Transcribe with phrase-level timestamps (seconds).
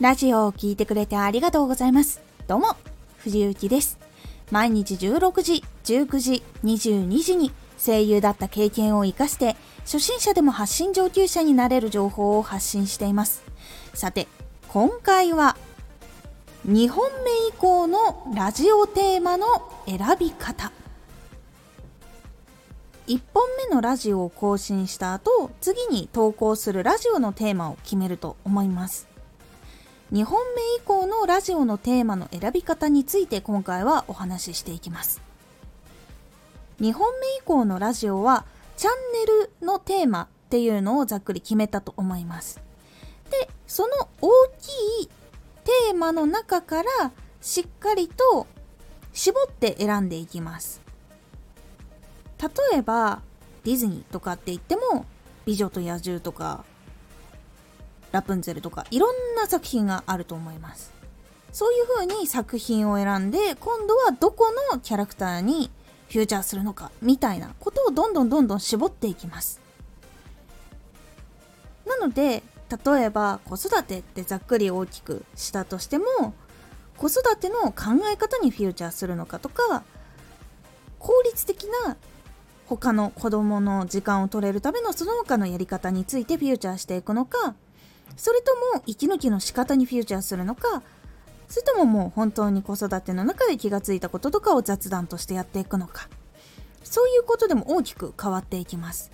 [0.00, 2.22] ラジオを聴いてくれてありがとうございます。
[2.46, 2.74] どうも、
[3.18, 3.98] 藤幸です。
[4.50, 13.42] 毎日16時、19時、22時に声優だった経験を活かして、初心者でも発信上級者になれる情報を発信しています。
[13.92, 14.26] さて、
[14.68, 15.58] 今回は、
[16.66, 19.46] 2本目以降のラジオテーマの
[19.84, 20.72] 選び方。
[23.06, 29.09] 1本目のラジオを更新した後、次に投稿するラジオのテーマを決めると思います。
[30.12, 35.20] 2本目以降のラジオのテーマの選び方について今回はお話ししていきます。
[36.80, 38.44] 2本目以降のラジオは
[38.76, 39.26] チャンネ
[39.60, 42.60] ルのテーマっていうのをざっくり決めたと思います。
[43.30, 45.06] でその大きい
[45.62, 48.48] テーマの中からしっかりと
[49.12, 50.80] 絞って選んでいきます。
[52.42, 53.22] 例えば
[53.62, 55.06] ディズニーとかって言っても
[55.46, 56.64] 美女と野獣とか
[58.12, 60.92] ラプンツェルとかいろんな作品があると思います。
[61.52, 65.70] そういう風に作品を選んで今度はどこのキャラクターに
[66.08, 69.60] フューチャーするのかみたいなことをどんどんどんどん絞っていきます。
[71.86, 72.42] なので
[72.84, 76.34] 例えば子育てってざっくり大きくしたとしても
[76.96, 79.82] 子育ての考え方にフューチャーするのかとか
[81.00, 81.96] 効率的な
[82.66, 87.56] 他の子供の時間を取れるためのその他のやり方についてフューチャーしていくのか
[88.16, 90.82] それとも息抜きの仕方にフューチャーするのか
[91.48, 96.08] それとももう本当に子育ての中で気がついたこととかを雑談としてやっていくのか。
[96.84, 99.10] そういうことでも大きく変わっていきます。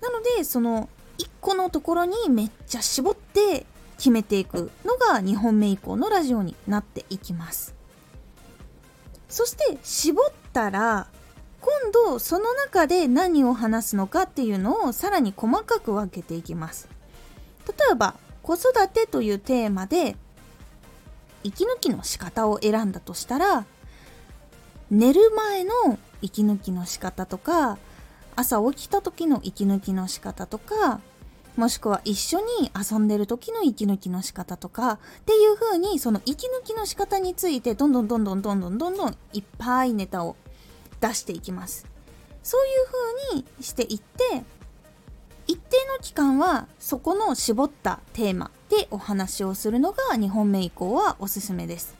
[0.00, 3.66] なのでその1個のところにめっちゃ絞って
[3.98, 7.74] 決めていくのが2本目以降のラジオになっていきます。
[9.28, 11.08] そして絞ったら
[11.60, 16.88] 今度その中で何を話すのかっていうのをさらに細かく分けていきます。
[17.66, 20.16] 例えば子育てというテーマで
[21.42, 23.64] 息抜きの仕方を選んだとしたら
[24.90, 25.72] 寝る前の
[26.22, 27.78] 息抜きの仕方とか
[28.36, 31.00] 朝起きた時の息抜きの仕方とか
[31.56, 40.36] もしくは一緒に遊んでる時の息抜きの仕方とかっていう風にその息抜きの仕方についてどんどんどんどんどんどんどんどんいっぱいネタを
[41.00, 41.86] 出していきます。
[42.42, 42.86] そういう
[43.32, 44.44] 風にしていって
[45.46, 51.94] 一定の期間はそこの絞ったテーマでお話をするのが2本目以降はおすすめです。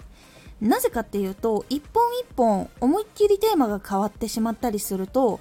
[0.61, 5.39] なぜかっていうと一本一本思いっきりテーマが変わってしまったりすると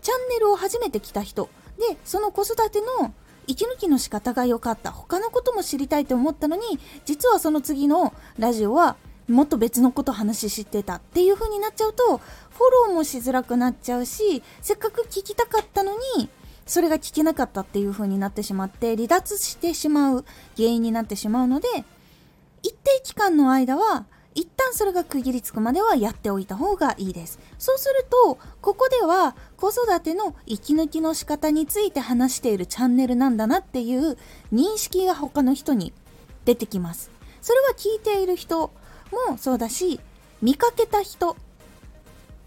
[0.00, 3.12] チャンネルを初めて来た人でその子育ての
[3.48, 6.62] 息抜きの仕方が良かった他のことも知りたいと思ったのに
[7.04, 8.96] 実はその次のラジオは
[9.26, 16.28] もっと別のこと話してたっていう風になっちゃうとフォローもしづらくなっちゃうしせっかく聞きたかったのに
[16.68, 20.24] それが聞けなかったっていう風になってしまって離脱してしまう
[20.56, 21.68] 原因になってしまうので
[22.62, 27.40] 一定期間の間は一旦それが区切りつくまではやっておいた方がいいです。
[27.58, 34.16] そうするとここでは子育ての息抜きの仕方について話しているチャンネルなんだなっていう
[34.52, 35.92] 認識が他の人に
[36.44, 37.10] 出てきます。
[37.40, 38.72] それは聞いている人も
[39.38, 39.98] そうだし
[40.40, 41.36] 見かけた人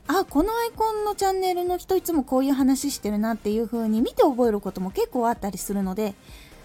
[0.08, 6.16] あこのアイコンのチャンネルの人いつもこういう話してるなっていう風に見て覚えることも結構あったりするので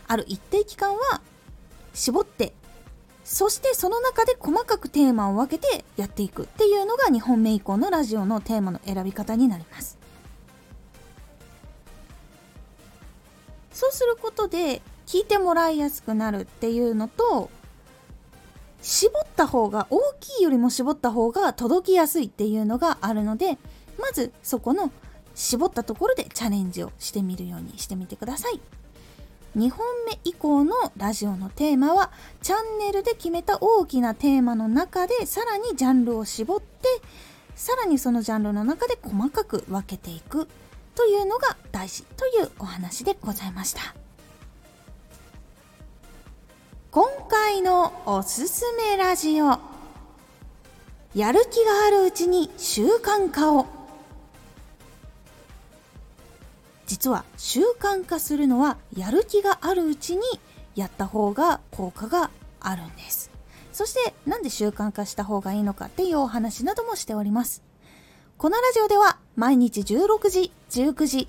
[0.09, 1.21] ある一定期間は
[1.95, 2.53] 絞って
[3.25, 9.99] そしてその中で細かくテーマを分けてやっていくっていうのが2本目以降のラジオのテーマの選び方になります。
[13.73, 17.51] そうすることで聞いてもらいやすくなるっていうのと
[18.83, 23.59] 絞った方が大きいよりも絞った方が届きやすいっていうのがあるので
[23.99, 24.91] まずそこの
[25.35, 28.61] 絞ったところでチャレンジをしてみるようにしてみてください
[29.57, 32.11] 2本目以降のラジオのテーマは
[32.43, 36.89] チャンネルで決めた大きなテーマの中でさらにジャンルを絞って
[37.55, 40.47] さらにそのジャンルの中で細かく分けていく
[40.95, 44.06] というのが大事というお話でございました。
[46.97, 49.59] 今回のおすすめラジオ。
[51.15, 53.67] やる気があるうちに習慣化を。
[56.87, 60.23] 実は習慣化するのはやる気があるうちに
[60.75, 63.31] やった方が効果があるんです。
[63.75, 67.63] そしてなんで習慣化した方がいいのかっていうお話などもしております。
[68.39, 71.29] このラジオでは毎日16時、19時、